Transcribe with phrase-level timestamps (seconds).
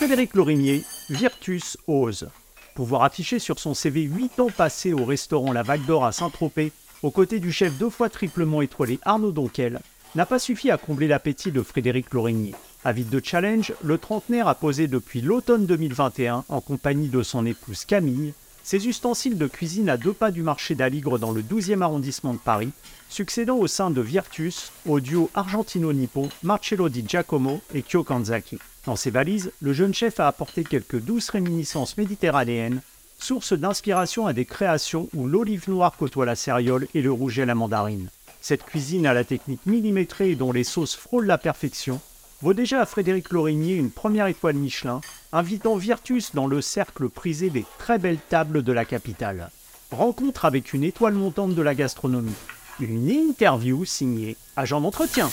[0.00, 2.30] Frédéric Lorimier, Virtus ose.
[2.74, 6.72] Pouvoir afficher sur son CV 8 ans passés au restaurant La Vague d'Or à Saint-Tropez,
[7.02, 9.78] aux côtés du chef deux fois triplement étoilé Arnaud Donquel,
[10.14, 12.54] n'a pas suffi à combler l'appétit de Frédéric Lorimier.
[12.82, 17.84] Avide de challenge, le trentenaire a posé depuis l'automne 2021, en compagnie de son épouse
[17.84, 18.32] Camille,
[18.70, 22.38] ses ustensiles de cuisine à deux pas du marché d'Aligre dans le 12e arrondissement de
[22.38, 22.70] Paris,
[23.08, 28.60] succédant au sein de Virtus au duo argentino-nippon Marcello Di Giacomo et Kyo Kanzaki.
[28.86, 32.80] Dans ses valises, le jeune chef a apporté quelques douces réminiscences méditerranéennes,
[33.18, 37.46] source d'inspiration à des créations où l'olive noire côtoie la céréole et le rouge à
[37.46, 38.08] la mandarine.
[38.40, 42.00] Cette cuisine à la technique millimétrée et dont les sauces frôlent la perfection
[42.42, 45.00] vaut déjà à Frédéric Lorigny une première étoile Michelin,
[45.32, 49.50] invitant Virtus dans le cercle prisé des très belles tables de la capitale.
[49.90, 52.34] Rencontre avec une étoile montante de la gastronomie.
[52.80, 55.28] Une interview signée Agent d'entretien.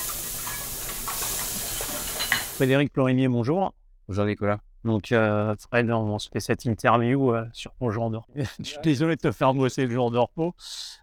[2.56, 3.74] Frédéric Lorigny, bonjour.
[4.10, 4.60] Bonjour Nicolas.
[4.84, 8.34] Donc, euh, Fred, on se fait cette interview euh, sur ton jour de repos.
[8.60, 10.56] Je suis désolé de te faire bosser le jour de repos.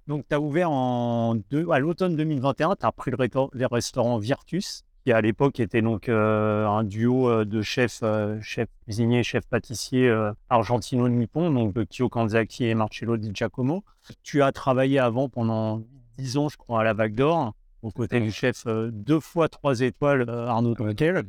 [0.07, 3.17] Donc, tu as ouvert en deux, à l'automne 2021, tu as pris le,
[3.53, 8.03] les restaurants Virtus, qui à l'époque était donc euh, un duo de chefs,
[8.41, 10.11] chef cuisinier, chef pâtissier
[10.49, 13.85] argentino-nippon, donc de Kyo Kanzaki et Marcello Di Giacomo.
[14.23, 15.83] Tu as travaillé avant pendant
[16.17, 17.53] 10 ans, je crois, à la Vague d'Or,
[17.83, 21.23] aux côtés du chef deux fois trois étoiles, Arnaud Tonquel.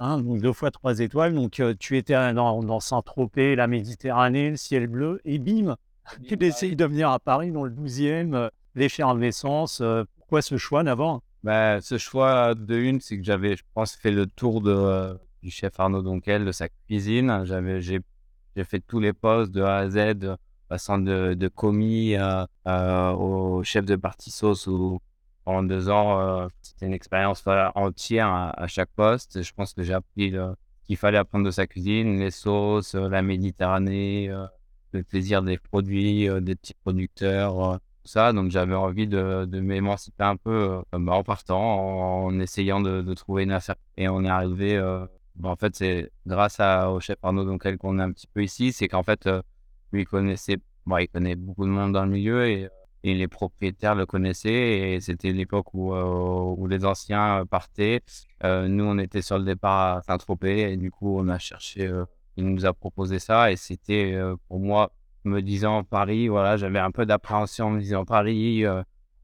[0.00, 1.34] Hein, donc deux fois trois étoiles.
[1.34, 5.76] Donc tu étais dans, Saint-Tropez, la Méditerranée, le ciel bleu, et bim,
[6.26, 9.80] tu décides de venir à Paris dans le 12e, l'effervescence.
[10.16, 11.22] pourquoi ce choix d'abord?
[11.44, 15.50] Bah, Ce choix de une, c'est que j'avais, je pense, fait le tour de, du
[15.50, 17.44] chef Arnaud Donquel, de sa cuisine.
[17.44, 18.00] J'avais, j'ai,
[18.64, 20.36] fait tous les postes de A à Z,
[20.68, 22.16] passant de, de commis
[22.66, 25.00] au chef de partie sauce ou
[25.44, 29.42] pendant deux ans, euh, c'était une expérience entière à, chaque poste.
[29.42, 30.34] Je pense que j'ai appris
[30.84, 34.46] qu'il fallait apprendre de sa cuisine, les sauces, euh, la Méditerranée, euh,
[34.92, 38.32] le plaisir des produits, des petits producteurs, ça.
[38.32, 43.76] Donc j'avais envie de, m'émanciper un peu en partant, en, essayant de, trouver une affaire.
[43.96, 44.80] Et on est arrivé.
[45.42, 48.72] en fait, c'est grâce au chef Arnaud Donquel qu'on est un petit peu ici.
[48.72, 49.28] C'est qu'en fait,
[49.92, 52.46] lui, il connaissait, bon, il connaît beaucoup de monde dans le milieu
[53.04, 58.00] et les propriétaires le connaissaient et c'était l'époque où, euh, où les anciens partaient.
[58.44, 61.86] Euh, nous, on était sur le départ à Saint-Tropez et du coup, on a cherché,
[61.86, 62.06] euh,
[62.38, 64.90] il nous a proposé ça et c'était pour moi,
[65.24, 68.64] me disant Paris, voilà, j'avais un peu d'appréhension en me disant Paris,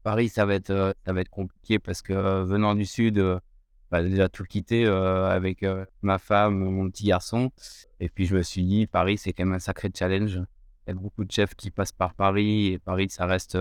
[0.03, 3.23] Paris, ça va être, ça va être compliqué parce que venant du sud,
[3.91, 5.65] bah, déjà tout quitter avec
[6.01, 7.51] ma femme, mon petit garçon.
[7.99, 10.41] Et puis je me suis dit, Paris, c'est quand même un sacré challenge.
[10.87, 13.57] Il y a beaucoup de chefs qui passent par Paris et Paris, ça reste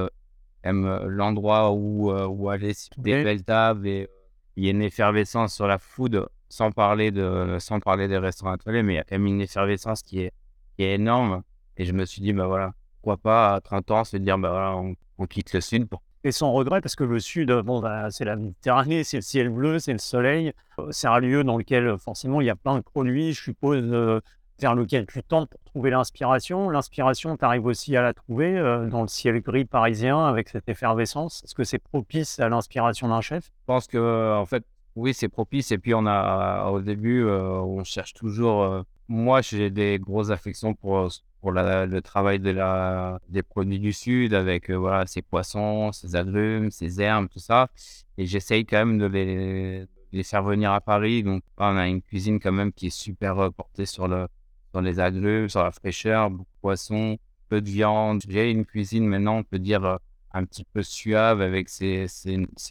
[0.65, 4.09] même l'endroit où, où aller des belles tables et
[4.57, 8.55] il y a une effervescence sur la food sans parler de sans parler des restaurants
[8.55, 10.33] étoilés mais il y a quand même une effervescence qui est,
[10.77, 11.43] qui est énorme
[11.81, 14.51] et je me suis dit bah voilà pourquoi pas à 30 ans se dire bah
[14.51, 15.87] voilà on, quitte le sud
[16.25, 19.49] et sans regret parce que le sud bon bah, c'est la Méditerranée c'est le ciel
[19.49, 20.53] bleu c'est le soleil
[20.91, 24.21] c'est un lieu dans lequel forcément il y a plein de produits je suppose
[24.61, 26.71] vers lequel tu tentes pour trouver l'inspiration.
[26.71, 30.69] L'inspiration, tu arrives aussi à la trouver euh, dans le ciel gris parisien avec cette
[30.69, 31.43] effervescence.
[31.45, 33.47] Est-ce que c'est propice à l'inspiration d'un chef?
[33.47, 34.65] Je pense que, en fait,
[34.97, 35.73] oui, c'est propice.
[35.73, 38.63] Et puis, on a, au début, euh, on cherche toujours.
[38.63, 41.09] Euh, moi, j'ai des grosses affections pour,
[41.41, 46.71] pour le travail de la, des produits du Sud avec voilà, ces poissons, ces agrumes,
[46.71, 47.69] ces herbes, tout ça.
[48.19, 51.23] Et j'essaye quand même de les, faire venir à Paris.
[51.23, 54.29] Donc, on a une cuisine quand même qui est super portée sur le,
[54.73, 57.19] dans les agrumes, sur la fraîcheur, beaucoup de poissons,
[57.49, 58.23] peu de viande.
[58.29, 59.97] J'ai une cuisine maintenant, on peut dire, euh,
[60.33, 62.07] un petit peu suave avec ses,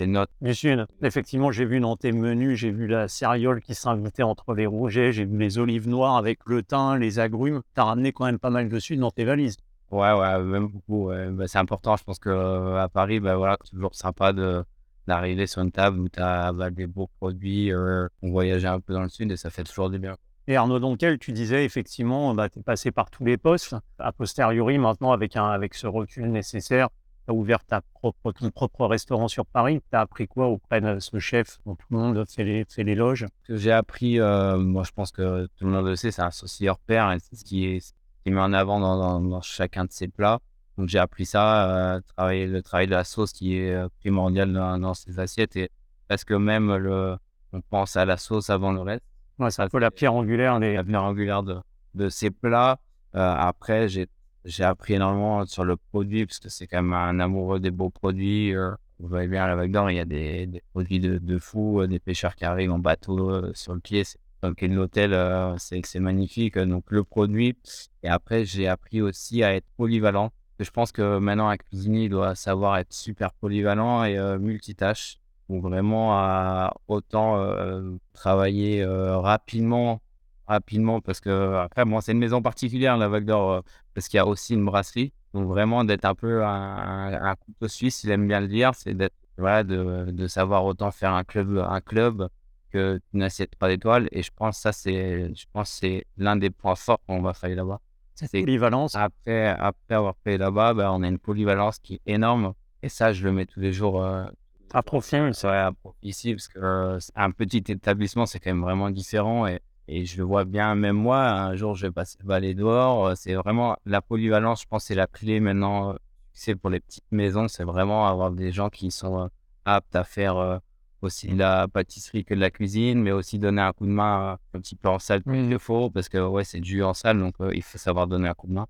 [0.01, 0.29] notes.
[0.41, 4.53] Bien sûr, effectivement, j'ai vu dans tes menus, j'ai vu la céréole qui s'invitait entre
[4.53, 7.61] les rougets, j'ai vu les olives noires avec le thym, les agrumes.
[7.75, 9.57] Tu as ramené quand même pas mal de sud dans tes valises.
[9.91, 11.11] Ouais, ouais, même beaucoup.
[11.31, 14.63] Bah, c'est important, je pense qu'à euh, Paris, bah, voilà, c'est toujours sympa de,
[15.09, 18.79] d'arriver sur une table où tu as bah, des beaux produits, euh, on voyageait un
[18.79, 20.15] peu dans le sud et ça fait toujours du bien.
[20.47, 23.75] Et Arnaud Donquel, tu disais effectivement, bah, tu es passé par tous les postes.
[23.97, 26.89] A posteriori, maintenant, avec, un, avec ce recul nécessaire,
[27.29, 29.81] tu as ouvert ta propre, ton propre restaurant sur Paris.
[29.89, 31.59] Tu as appris quoi auprès de ce chef?
[31.65, 35.65] Dont tout le monde fait Ce que j'ai appris, euh, moi je pense que tout
[35.65, 37.93] le monde le sait, c'est un associé hors pair c'est ce qui est,
[38.23, 40.39] qui met en avant dans, dans, chacun de ses plats.
[40.77, 44.51] Donc j'ai appris ça, euh, travailler, le travail de la sauce qui est euh, primordial
[44.51, 45.69] dans, dans ses assiettes et
[46.07, 47.17] parce que même le,
[47.53, 49.03] on pense à la sauce avant le reste.
[49.37, 51.57] Ouais, c'est un peu la pierre angulaire, la pierre angulaire de,
[51.95, 52.79] de ces plats.
[53.15, 54.07] Euh, après, j'ai,
[54.49, 57.89] j'ai appris énormément sur le produit, parce que c'est quand même un amoureux des beaux
[57.89, 58.55] produits.
[58.55, 61.37] Euh, vous voyez bien la vague d'or, il y a des, des produits de, de
[61.39, 64.03] fou, euh, des pêcheurs qui arrivent en bateau sur le pied.
[64.41, 66.57] Donc, l'hôtel, euh, c'est c'est magnifique.
[66.57, 67.57] Donc, le produit.
[68.03, 70.31] Et après, j'ai appris aussi à être polyvalent.
[70.59, 75.17] Je pense que maintenant, un cuisinier doit savoir être super polyvalent et euh, multitâche.
[75.49, 80.01] Donc, vraiment, à autant euh, travailler euh, rapidement,
[80.49, 83.61] rapidement, parce que après, moi, c'est une maison particulière, la Val d'Or, euh,
[83.93, 85.13] parce qu'il y a aussi une brasserie.
[85.33, 88.95] Donc, vraiment, d'être un peu un, un, couteau suisse, il aime bien le dire, c'est
[88.95, 92.27] d'être, voilà, de, de savoir autant faire un club, un club
[92.71, 94.09] que une assiette 3 étoiles.
[94.11, 97.55] Et je pense ça, c'est, je pense c'est l'un des points forts qu'on va faire
[97.55, 97.79] là-bas.
[98.15, 98.95] Cette polyvalence.
[98.95, 102.53] après, après avoir fait là-bas, bah, on a une polyvalence qui est énorme.
[102.81, 104.25] Et ça, je le mets tous les jours euh,
[104.73, 109.47] À c'est profit ici, parce que euh, un petit établissement, c'est quand même vraiment différent.
[109.47, 113.07] Et, et je le vois bien, même moi, un jour, je vais passer balai dehors.
[113.07, 115.91] euh, C'est vraiment la polyvalence, je pense, c'est la clé maintenant.
[115.91, 115.95] euh,
[116.33, 119.27] C'est pour les petites maisons, c'est vraiment avoir des gens qui sont euh,
[119.65, 120.57] aptes à faire euh,
[121.01, 124.33] aussi de la pâtisserie que de la cuisine, mais aussi donner un coup de main
[124.53, 125.39] euh, un petit peu en salle quand Oui.
[125.39, 128.07] il le faut, parce que ouais, c'est du en salle, donc euh, il faut savoir
[128.07, 128.67] donner un coup de main.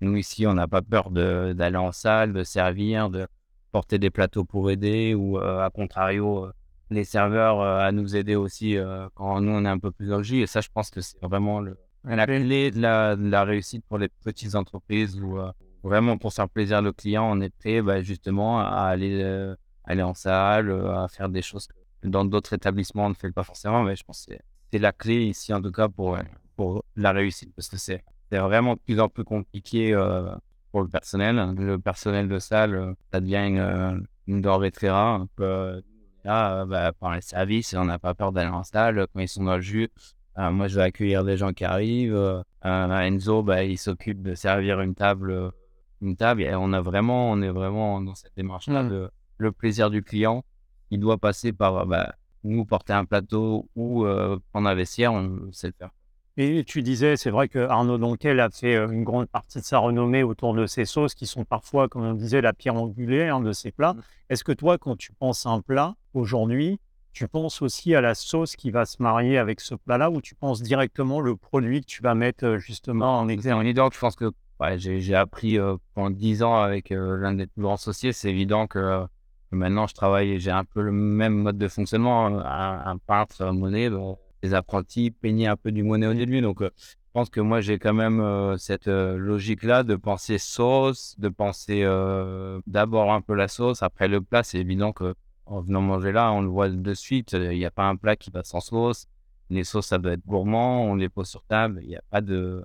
[0.00, 3.26] Nous, ici, on n'a pas peur d'aller en salle, de servir, de
[3.70, 6.52] porter des plateaux pour aider, ou euh, à contrario, euh,
[6.90, 10.10] les serveurs euh, à nous aider aussi euh, quand nous, on est un peu plus
[10.24, 10.40] jus.
[10.42, 13.84] Et ça, je pense que c'est vraiment le, la clé de la, de la réussite
[13.88, 15.50] pour les petites entreprises, où euh,
[15.82, 20.14] vraiment pour faire plaisir le client, on est prêt bah, justement à aller, aller en
[20.14, 23.96] salle, à faire des choses que dans d'autres établissements, on ne fait pas forcément, mais
[23.96, 24.34] je pense que
[24.70, 26.16] c'est- la clé ici, en tout cas, pour,
[26.56, 30.34] pour la réussite, parce que c'est c'est vraiment de plus en plus compliqué euh,
[30.70, 31.36] pour le personnel.
[31.58, 35.18] Le personnel de salle, ça devient une, une denrée très rare.
[35.18, 35.82] Donc, euh,
[36.24, 39.28] là, euh, bah, par les services, on n'a pas peur d'aller en salle quand ils
[39.28, 39.90] sont dans le jus.
[40.38, 42.14] Euh, moi, je vais accueillir des gens qui arrivent.
[42.14, 45.50] Euh, Enzo, bah, il s'occupe de servir une table, euh,
[46.00, 46.42] une table.
[46.42, 48.88] Et on a vraiment, on est vraiment dans cette démarche-là Mm.
[48.88, 50.44] de le plaisir du client.
[50.90, 52.14] Il doit passer par bah,
[52.44, 55.90] nous porter un plateau ou euh, prendre un vestiaire, on sait le faire.
[56.38, 59.64] Et tu disais, c'est vrai que Arnaud Donquel a fait euh, une grande partie de
[59.64, 63.40] sa renommée autour de ses sauces qui sont parfois, comme on disait, la pierre angulaire
[63.40, 63.92] de ses plats.
[63.92, 64.02] Mmh.
[64.30, 66.78] Est-ce que toi, quand tu penses à un plat aujourd'hui,
[67.12, 70.34] tu penses aussi à la sauce qui va se marier avec ce plat-là ou tu
[70.34, 74.16] penses directement le produit que tu vas mettre euh, justement en C'est exergue je pense
[74.16, 78.12] que ouais, j'ai appris euh, pendant 10 ans avec euh, l'un des plus grands associés.
[78.14, 79.06] C'est évident que euh,
[79.50, 82.28] maintenant je travaille et j'ai un peu le même mode de fonctionnement.
[82.28, 86.14] euh, Un, un peintre euh, monnaie, bon, les apprentis peignaient un peu du monnaie au
[86.14, 86.40] début.
[86.40, 86.68] Donc je
[87.12, 91.84] pense que moi j'ai quand même cette logique-là de penser sauce, de penser
[92.66, 94.42] d'abord un peu la sauce, après le plat.
[94.42, 95.14] C'est évident que
[95.52, 97.32] en venant manger là, on le voit de suite.
[97.32, 99.06] Il n'y a pas un plat qui va sans sauce.
[99.50, 100.84] Les sauces, ça doit être gourmand.
[100.84, 101.80] On les pose sur table.
[101.82, 102.64] Il n'y a pas de.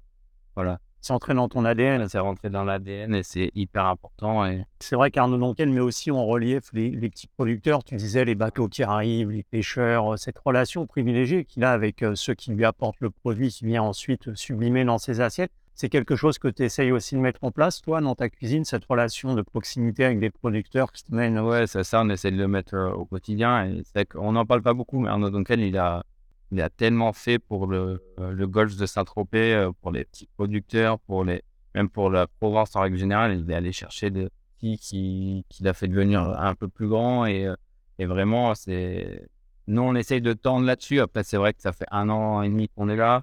[0.55, 0.79] Voilà.
[1.01, 2.07] C'est entré dans ton ADN.
[2.07, 4.45] C'est rentré dans l'ADN et c'est hyper important.
[4.45, 7.83] Et C'est vrai qu'Arnaud Donquel met aussi en relief les, les petits producteurs.
[7.83, 12.03] Tu disais les bateaux qui arrivent, les pêcheurs, euh, cette relation privilégiée qu'il a avec
[12.03, 15.51] euh, ceux qui lui apportent le produit qui vient ensuite sublimer dans ses assiettes.
[15.79, 18.65] C'est quelque chose que tu essayes aussi de mettre en place, toi, dans ta cuisine,
[18.65, 21.37] cette relation de proximité avec des producteurs mènent.
[21.37, 23.71] ouais, c'est ça, on essaie de le mettre euh, au quotidien.
[24.09, 26.03] Qu'on n'en parle pas beaucoup, mais Arnaud Duncan, il a,
[26.51, 30.27] il a tellement fait pour le, euh, le golfe de Saint-Tropez, euh, pour les petits
[30.35, 31.43] producteurs, pour les,
[31.75, 33.39] même pour la Provence en règle générale.
[33.39, 37.27] Il est allé chercher des petits qui, qui l'a fait devenir un peu plus grand.
[37.27, 37.55] Et, euh,
[37.99, 39.29] et vraiment, c'est.
[39.67, 41.01] Nous, on essaye de tendre là-dessus.
[41.01, 43.21] Après, c'est vrai que ça fait un an et demi qu'on est là.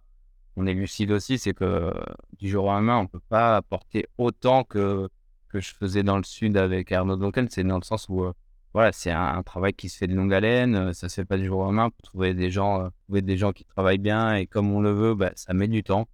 [0.56, 1.92] On est lucide aussi, c'est que euh,
[2.38, 5.08] du jour au lendemain, on peut pas apporter autant que,
[5.48, 7.46] que je faisais dans le sud avec Arnaud Duncan.
[7.50, 8.32] C'est dans le sens où, euh,
[8.72, 10.74] voilà, c'est un, travail qui se fait de longue haleine.
[10.76, 11.90] euh, Ça se fait pas du jour au lendemain.
[11.90, 15.14] Pour trouver des gens, trouver des gens qui travaillent bien et comme on le veut,
[15.14, 16.08] bah, ça met du temps.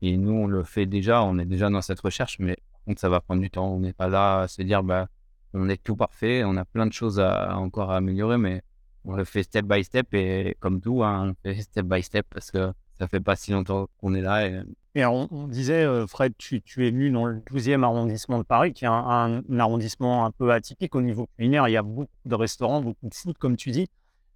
[0.00, 1.22] Et nous, on le fait déjà.
[1.22, 3.68] On est déjà dans cette recherche, mais par contre, ça va prendre du temps.
[3.74, 5.08] On n'est pas là à se dire, bah,
[5.54, 6.42] on est tout parfait.
[6.44, 8.62] On a plein de choses à encore à améliorer, mais
[9.04, 12.02] on le fait step by step et comme tout, hein, on le fait step by
[12.02, 14.48] step parce que ça fait pas si longtemps qu'on est là.
[14.94, 18.84] Et, on, disait, euh, Fred, tu, es venu dans le 12e arrondissement de Paris, qui
[18.84, 21.68] est un, arrondissement un peu atypique au niveau culinaire.
[21.68, 23.86] Il y a beaucoup de restaurants, beaucoup de food, comme tu dis,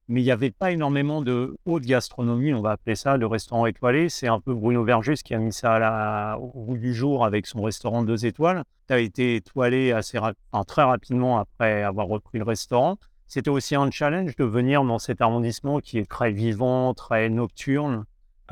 [0.07, 3.67] mais il n'y avait pas énormément de haute gastronomie, on va appeler ça, de restaurants
[3.67, 4.09] étoilés.
[4.09, 7.25] C'est un peu Bruno Vergès qui a mis ça à la- au bout du jour
[7.25, 8.63] avec son restaurant deux étoiles.
[8.87, 10.19] Tu as été étoilé assez
[10.69, 12.99] très rapidement après avoir repris le restaurant.
[13.27, 18.05] C'était aussi un challenge de venir dans cet arrondissement qui est très vivant, très nocturne.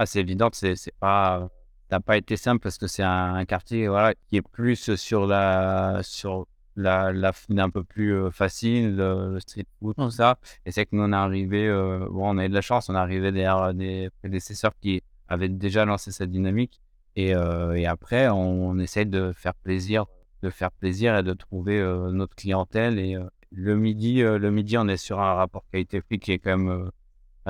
[0.03, 1.51] Ah, c'est évident que c'est c'est pas,
[1.91, 4.97] ça n'a pas été simple parce que c'est un, un quartier voilà, qui est plus
[4.97, 10.39] sur la, sur la, la un peu plus facile, le, le street food, tout ça.
[10.65, 12.89] Et c'est que nous, on est arrivé, euh, bon, on a eu de la chance,
[12.89, 16.81] on est arrivé derrière des prédécesseurs qui avaient déjà lancé cette dynamique.
[17.17, 20.07] Et, euh, et après, on, on essaie de faire plaisir,
[20.43, 22.99] de faire plaisir et de trouver euh, notre clientèle.
[22.99, 23.19] Et
[23.51, 26.91] le midi, le midi, on est sur un rapport qualité-prix qui est quand même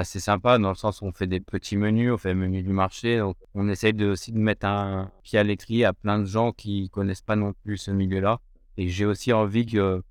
[0.00, 2.62] assez sympa dans le sens où on fait des petits menus, on fait le menu
[2.62, 3.18] du marché.
[3.18, 6.52] Donc on essaye de, aussi de mettre un pied à l'étrier à plein de gens
[6.52, 8.40] qui connaissent pas non plus ce milieu-là.
[8.76, 10.02] Et j'ai aussi envie que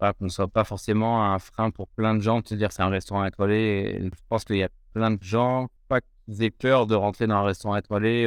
[0.00, 2.82] qu'on ne soit pas forcément un frein pour plein de gens de se dire c'est
[2.82, 3.96] un restaurant étoilé.
[3.96, 7.26] Et je pense qu'il y a plein de gens, pas qu'ils aient peur de rentrer
[7.26, 8.26] dans un restaurant étoilé.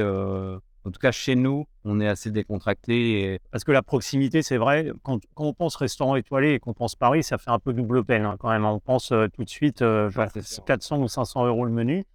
[0.88, 3.40] En tout cas, chez nous, on est assez décontracté.
[3.52, 7.24] Parce que la proximité, c'est vrai, quand, on pense restaurant étoilé et qu'on pense Paris,
[7.24, 8.64] ça fait un peu double peine hein, quand même.
[8.64, 10.10] On pense euh, tout de suite euh,
[10.66, 12.06] 400 ou 500 euros le menu.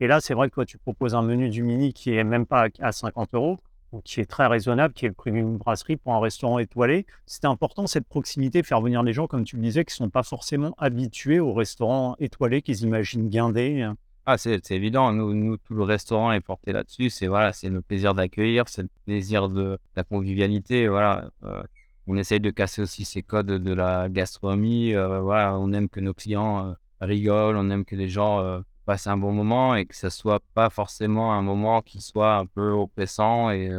[0.00, 2.44] Et là, c'est vrai que toi, tu proposes un menu du mini qui est même
[2.44, 3.58] pas à 50 euros,
[3.92, 7.06] ou qui est très raisonnable, qui est le prix d'une brasserie pour un restaurant étoilé.
[7.24, 10.10] C'était important cette proximité, faire venir des gens, comme tu le disais, qui ne sont
[10.10, 13.88] pas forcément habitués au restaurant étoilé, qu'ils imaginent guindé.
[14.30, 15.10] Ah, c'est évident.
[15.14, 17.08] Nous, nous, tout le restaurant est porté là-dessus.
[17.08, 20.86] C'est voilà, c'est le plaisir d'accueillir, c'est le plaisir de, la convivialité.
[20.86, 21.62] Voilà, euh,
[22.06, 24.94] on essaye de casser aussi ces codes de la gastronomie.
[24.94, 29.06] Euh, voilà, on aime que nos clients euh, rigolent, on aime que les gens passent
[29.06, 32.72] un bon moment et que ce soit pas forcément un moment qui soit un peu
[32.72, 33.70] oppressant et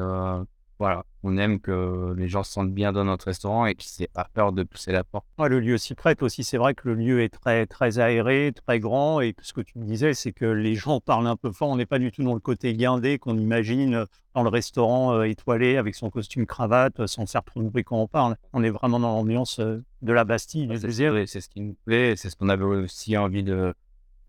[0.79, 4.07] voilà, on aime que les gens se sentent bien dans notre restaurant et qu'ils n'aient
[4.07, 5.25] pas peur de pousser la porte.
[5.37, 6.45] le lieu s'y prête aussi.
[6.45, 9.19] C'est vrai que le lieu est très, très aéré, très grand.
[9.19, 11.67] Et ce que tu me disais, c'est que les gens parlent un peu fort.
[11.67, 15.15] On n'est pas du tout dans le côté guindé qu'on imagine euh, dans le restaurant
[15.15, 18.37] euh, étoilé avec son costume cravate, euh, sans faire trop de bruit quand on parle.
[18.53, 20.69] On est vraiment dans l'ambiance de la Bastille.
[21.27, 22.15] c'est ce qui nous plaît.
[22.15, 23.73] C'est ce qu'on avait aussi envie de,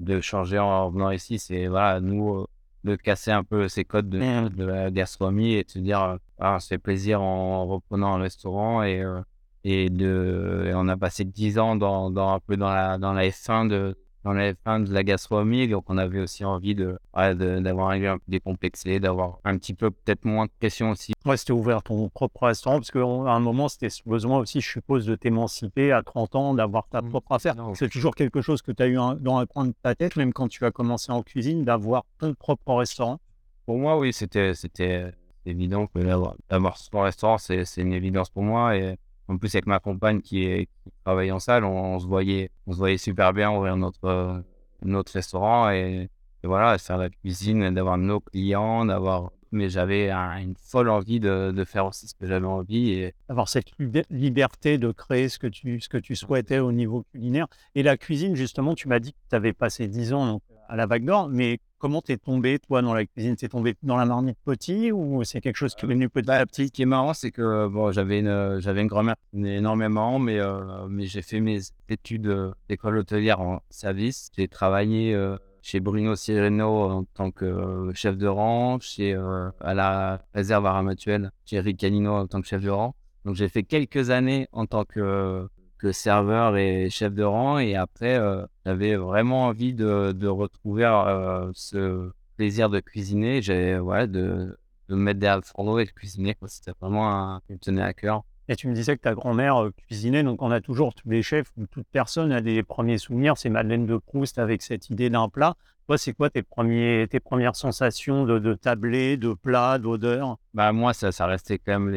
[0.01, 1.39] de changer en venant ici.
[1.39, 2.45] C'est voilà, nous
[2.85, 6.17] de casser un peu ces codes de, de la gastronomie et de se dire euh,
[6.39, 9.21] ah, on se fait plaisir en reprenant un restaurant et, euh,
[9.65, 13.29] et, de, on a passé 10 ans dans, dans, un peu dans la, dans la
[13.29, 15.69] F1 de, dans la fin de la gastronomie.
[15.69, 19.75] Donc, on avait aussi envie de, d'avoir un lieu un peu décomplexé, d'avoir un petit
[19.75, 21.13] peu peut-être moins de pression aussi.
[21.25, 25.07] Ouais, c'était ouvert ton propre restaurant parce qu'à un moment, c'était besoin aussi, je suppose,
[25.07, 27.09] de t'émanciper à 30 ans, d'avoir ta mmh.
[27.09, 27.55] propre affaire.
[27.75, 30.33] C'est toujours quelque chose que tu as eu dans un coin de ta tête, même
[30.33, 33.21] quand tu as commencé en cuisine, d'avoir ton propre restaurant?
[33.67, 35.13] Pour moi, oui, c'était, c'était
[35.47, 36.01] évident que
[36.49, 38.77] d'avoir son restaurant, c'est, c'est une évidence pour moi.
[38.77, 38.97] Et
[39.31, 42.73] en plus, avec ma compagne qui, est, qui travaille en salle, on, se voyait, on
[42.73, 44.43] se voyait super bien ouvrir notre,
[44.83, 46.09] notre restaurant et,
[46.43, 49.31] voilà, faire la cuisine, d'avoir nos clients, d'avoir.
[49.53, 52.91] Mais j'avais une folle envie de, de, faire aussi ce que j'avais envie.
[52.91, 53.15] Et...
[53.29, 53.67] Avoir cette
[54.09, 57.47] liberté de créer ce que, tu, ce que tu souhaitais au niveau culinaire.
[57.75, 60.41] Et la cuisine, justement, tu m'as dit que tu avais passé 10 ans
[60.71, 63.37] à la Vague d'Or, mais Comment t'es tombé, toi, dans la cuisine?
[63.37, 66.45] T'es tombé dans la marmite petit ou c'est quelque chose qui est venu petit bah,
[66.45, 70.39] petit, Ce qui est marrant, c'est que bon, j'avais une, j'avais une grand-mère énormément, mais,
[70.39, 71.59] euh, mais j'ai fait mes
[71.89, 74.29] études d'école hôtelière en service.
[74.37, 79.73] J'ai travaillé euh, chez Bruno Sireno en tant que euh, chef de rang, chez, à
[79.73, 82.95] la réserve aramatuelle, chez Rick Canino en tant que chef de rang.
[83.25, 85.49] Donc j'ai fait quelques années en tant que
[85.93, 87.59] serveur et chef de rang.
[87.59, 93.43] Et après, euh, j'avais vraiment envie de, de retrouver euh, ce plaisir de cuisiner.
[93.43, 94.57] J'avais, ouais, de,
[94.89, 96.37] de me mettre derrière le et de cuisiner.
[96.47, 98.23] C'était vraiment un qui me tenait à cœur.
[98.51, 101.23] Et tu me disais que ta grand-mère euh, cuisinait, donc on a toujours tous les
[101.23, 103.39] chefs, toute personne a des premiers souvenirs.
[103.39, 105.55] C'est Madeleine de Proust avec cette idée d'un plat.
[105.87, 110.37] Toi, c'est quoi tes, premiers, tes premières sensations de, de tablé, de plat, d'odeur?
[110.53, 111.91] Bah, Moi, ça, ça restait quand même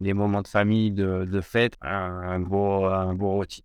[0.00, 1.74] les, moments de famille, de, de fête.
[1.82, 3.64] Un, beau, un beau rôti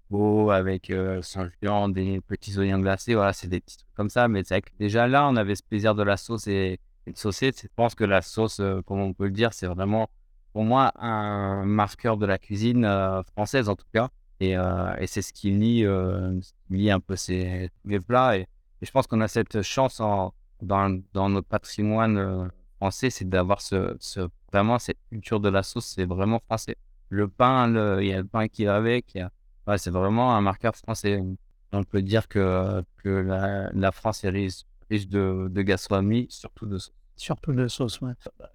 [0.52, 3.14] avec euh, son viande, des petits oignons glacés.
[3.14, 4.28] Voilà, c'est des petits trucs comme ça.
[4.28, 4.42] Mais
[4.80, 7.52] déjà là, on avait ce plaisir de la sauce et, de saucer.
[7.56, 10.10] Je pense que la sauce, euh, comme on peut le dire, c'est vraiment,
[10.56, 14.08] pour moi, un marqueur de la cuisine euh, française, en tout cas.
[14.40, 15.86] Et, et c'est ce qui lie,
[16.70, 17.70] lie un peu ces,
[18.08, 18.38] plats.
[18.38, 18.48] Et,
[18.82, 22.48] je pense qu'on a cette chance en, dans, dans, notre patrimoine euh,
[22.78, 23.98] français, c'est d'avoir ce,
[24.50, 26.78] vraiment cette culture de la sauce, c'est vraiment français.
[27.10, 29.18] Le pain, il y a le pain qui va avec,
[29.76, 31.22] c'est vraiment un marqueur français.
[31.74, 33.10] On peut dire que, que
[33.74, 36.94] la, France est riche, riche de, de gastronomie, surtout de sauce.
[37.18, 38.00] Surtout de sauce.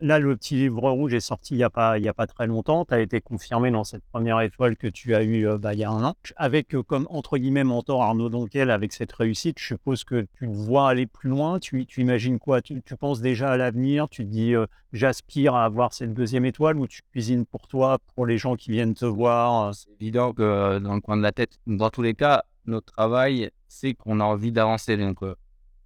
[0.01, 2.85] Là, le petit livre rouge est sorti il n'y a, pas, a pas très longtemps.
[2.85, 5.81] Tu as été confirmé dans cette première étoile que tu as eue euh, bah, il
[5.81, 6.15] y a un an.
[6.37, 10.47] Avec euh, comme entre guillemets mentor Arnaud Donquel avec cette réussite, je suppose que tu
[10.47, 11.59] te vois aller plus loin.
[11.59, 12.61] Tu, imagines quoi?
[12.61, 14.09] Tu, penses déjà à l'avenir?
[14.11, 17.99] Tu te dis euh, j'aspire à avoir cette deuxième étoile ou tu cuisines pour toi,
[18.15, 21.33] pour les gens qui viennent te voir C'est évident que dans le coin de la
[21.33, 24.97] tête, dans tous les cas, notre travail, c'est qu'on a envie d'avancer.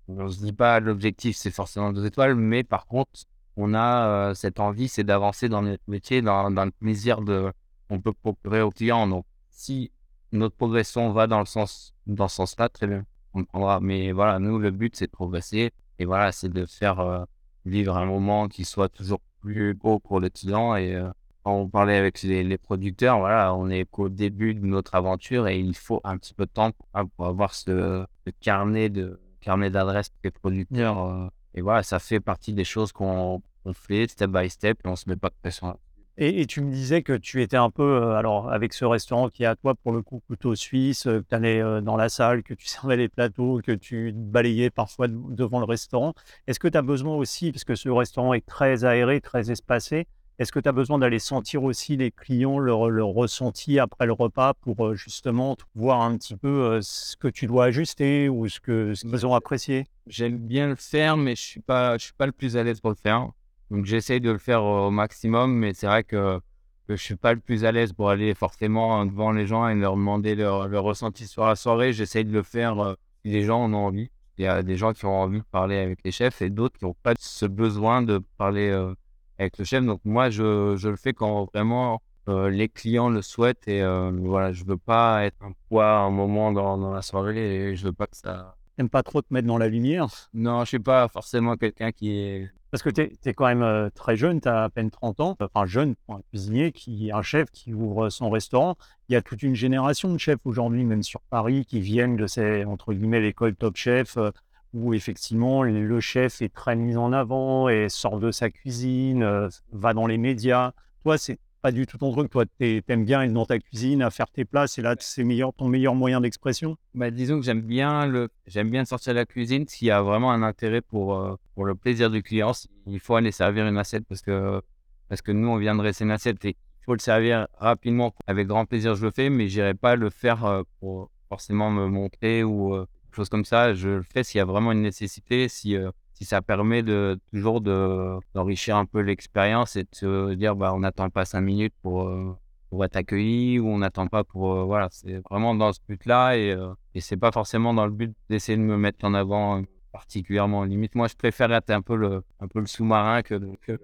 [0.08, 3.10] On se dit pas l'objectif c'est forcément deux étoiles, mais par contre,
[3.56, 7.52] on a cette envie, c'est d'avancer dans notre métier, dans, le plaisir de,
[7.90, 9.06] on peut procurer aux clients.
[9.06, 9.92] Donc, si
[10.32, 13.80] notre progression va dans le sens, dans ce sens-là, très bien, on prendra.
[13.80, 17.26] Mais voilà, nous, le but, c'est de progresser et voilà, c'est de faire
[17.64, 20.74] vivre un moment qui soit toujours plus beau pour le client.
[20.74, 21.00] Et
[21.44, 25.60] quand on parlait avec les, producteurs, voilà, on est qu'au début de notre aventure et
[25.60, 28.04] il faut un petit peu de temps pour, avoir ce
[28.40, 30.98] carnet de, carnet d'adresses des producteurs.
[30.98, 34.96] euh, et voilà, ça fait partie des choses qu'on fait step by step et on
[34.96, 35.78] se met pas de pression.
[36.16, 39.28] Et, et tu me disais que tu étais un peu, euh, alors avec ce restaurant
[39.30, 41.96] qui est à toi pour le coup, couteau suisse, euh, que tu allais euh, dans
[41.96, 46.14] la salle, que tu servais les plateaux, que tu balayais parfois de- devant le restaurant.
[46.46, 50.06] Est-ce que tu as besoin aussi, parce que ce restaurant est très aéré, très espacé,
[50.38, 54.12] est-ce que tu as besoin d'aller sentir aussi les clients, leur, leur ressenti après le
[54.12, 58.94] repas pour justement voir un petit peu ce que tu dois ajuster ou ce que
[58.94, 59.86] ce qu'ils ont apprécié?
[60.06, 62.80] J'aime bien le faire, mais je suis pas, je suis pas le plus à l'aise
[62.80, 63.28] pour le faire.
[63.70, 66.40] Donc j'essaye de le faire au maximum, mais c'est vrai que,
[66.88, 69.74] que je suis pas le plus à l'aise pour aller forcément devant les gens et
[69.74, 71.92] leur demander leur, leur ressenti sur la soirée.
[71.92, 74.10] J'essaye de le faire si les gens en ont envie.
[74.36, 76.76] Il y a des gens qui ont envie de parler avec les chefs et d'autres
[76.78, 78.92] qui n'ont pas ce besoin de parler euh,
[79.38, 79.84] avec le chef.
[79.84, 84.10] Donc moi, je, je le fais quand vraiment euh, les clients le souhaitent et euh,
[84.10, 87.76] voilà, je veux pas être un poids à un moment dans, dans la soirée et
[87.76, 88.56] je veux pas que ça.
[88.76, 90.06] T'aimes pas trop te mettre dans la lumière?
[90.32, 93.88] Non, je suis pas forcément quelqu'un qui est Parce que tu es, quand même euh,
[93.94, 97.22] très jeune, tu as à peine 30 ans, enfin jeune pour un cuisinier, qui, un
[97.22, 98.74] chef qui ouvre son restaurant.
[99.08, 102.26] Il y a toute une génération de chefs aujourd'hui, même sur Paris, qui viennent de
[102.26, 104.30] ces, entre guillemets, l'école Top Chef, euh,
[104.74, 109.48] où effectivement le chef est très mis en avant et sort de sa cuisine, euh,
[109.72, 110.72] va dans les médias.
[111.04, 112.30] Toi, c'est pas du tout ton truc.
[112.30, 114.66] Toi, tu aimes bien être dans ta cuisine, à faire tes plats.
[114.66, 116.76] C'est là c'est meilleur, ton meilleur moyen d'expression?
[116.92, 120.02] Bah, disons que j'aime bien le, j'aime bien sortir de la cuisine s'il y a
[120.02, 122.52] vraiment un intérêt pour, euh, pour le plaisir du client.
[122.86, 124.60] Il faut aller servir une assiette parce que,
[125.08, 128.12] parce que nous, on vient dresser une assiette et il faut le servir rapidement.
[128.26, 131.86] Avec grand plaisir, je le fais, mais j'irai pas le faire euh, pour forcément me
[131.86, 132.76] montrer ou
[133.14, 133.74] euh, chose comme ça.
[133.74, 137.18] Je le fais s'il y a vraiment une nécessité, si, euh, si ça permet de
[137.32, 141.40] toujours de, d'enrichir un peu l'expérience et de se dire, bah, on n'attend pas cinq
[141.42, 142.36] minutes pour, euh,
[142.70, 146.04] pour être accueilli ou on n'attend pas pour euh, voilà c'est vraiment dans ce but
[146.06, 146.56] là et,
[146.94, 150.96] et c'est pas forcément dans le but d'essayer de me mettre en avant particulièrement limite
[150.96, 153.38] moi je préfère être un peu le le sous-marin que...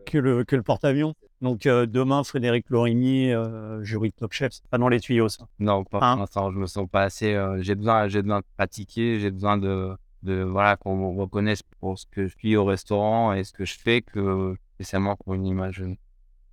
[0.07, 1.15] Que, le, que le porte-avions.
[1.41, 5.29] Donc euh, demain, Frédéric Lorigny, euh, jury de Top Chef, c'est pas dans les tuyaux
[5.29, 5.47] ça.
[5.59, 8.41] non pas Hein pour l'instant je me sens pas assez euh, j'ai besoin j'ai besoin
[8.41, 12.57] de pratiquer j'ai besoin de de voilà qu'on me reconnaisse pour ce que je suis
[12.57, 15.83] au restaurant et ce que je fais que spécialement pour une image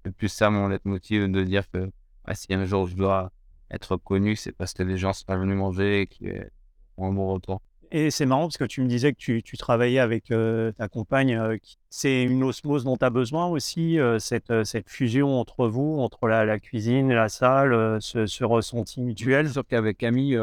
[0.06, 1.92] c'est plus ça mon leitmotiv de dire que
[2.24, 3.32] ah, si un jour je dois
[3.72, 6.30] être connu, c'est parce que les gens sont venus manger et qui
[6.98, 7.62] ont un bon retour.
[7.92, 10.90] Et c'est marrant parce que tu me disais que tu, tu travaillais avec euh, ta
[10.90, 11.36] compagne.
[11.36, 15.68] euh, qui- c'est une osmose dont tu as besoin aussi, euh, cette, cette fusion entre
[15.68, 19.50] vous, entre la, la cuisine la salle, ce, ce ressenti mutuel?
[19.50, 20.38] Sauf qu'avec Camille,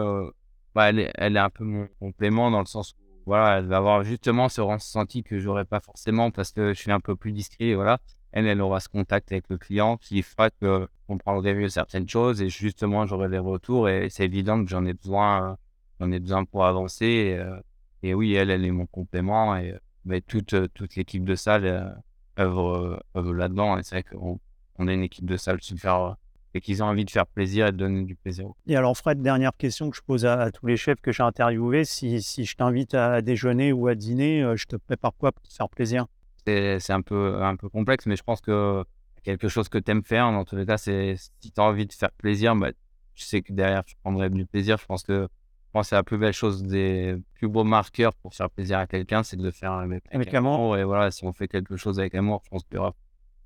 [0.74, 3.66] bah, elle, est, elle est un peu mon complément dans le sens où voilà, elle
[3.66, 7.14] va avoir justement ce ressenti que j'aurais pas forcément parce que je suis un peu
[7.16, 7.66] plus discret.
[7.66, 7.98] et Voilà.
[8.32, 12.08] Elle, elle aura ce contact avec le client qui fera que on comprendrait mieux certaines
[12.08, 15.56] choses et justement j'aurai des retours et c'est évident que j'en ai besoin,
[16.04, 17.06] j'en ai besoin pour avancer.
[17.06, 17.58] Et, euh,
[18.02, 22.02] et oui, elle, elle est mon complément et mais toute, euh, toute l'équipe de salle
[22.38, 23.78] œuvre, œuvre là-dedans.
[23.78, 24.38] Et c'est vrai qu'on
[24.78, 26.16] on est une équipe de salle super
[26.52, 28.48] et qu'ils ont envie de faire plaisir et de donner du plaisir.
[28.66, 31.22] Et alors, Fred, dernière question que je pose à, à tous les chefs que j'ai
[31.22, 31.84] interviewés.
[31.84, 35.52] Si, si je t'invite à déjeuner ou à dîner, je te prépare quoi pour te
[35.52, 36.06] faire plaisir?
[36.46, 38.84] C'est un peu, un peu complexe, mais je pense que
[39.22, 41.86] quelque chose que tu aimes faire, dans tous les cas, c'est si tu as envie
[41.86, 42.70] de faire plaisir, bah,
[43.14, 44.76] tu sais que derrière, tu prendrais du plaisir.
[44.76, 45.28] Je pense que
[45.74, 48.86] pense que c'est la plus belle chose, des plus beaux marqueurs pour faire plaisir à
[48.86, 50.78] quelqu'un, c'est de le faire avec, Avec amour.
[50.78, 52.78] Et voilà, si on fait quelque chose avec amour, je pense que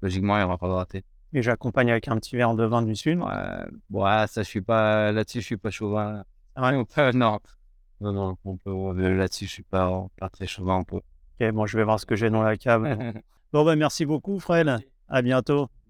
[0.03, 1.05] logiquement, il n'y aura pas de raté.
[1.33, 3.19] Et j'accompagne avec un petit verre de vin du Sud.
[3.19, 6.23] Ouais, bon, ah, ça, je suis pas, là-dessus, je suis pas chauvin.
[6.57, 6.85] Ouais?
[6.95, 7.39] Peut- non,
[8.01, 11.01] non, non, on peut, là-dessus, je suis pas, pas très chauvin, on peut.
[11.41, 12.87] Ok, bon, je vais voir ce que j'ai dans la cave.
[13.51, 14.79] Bon, ben, merci beaucoup, Fred.
[15.09, 15.71] À bientôt.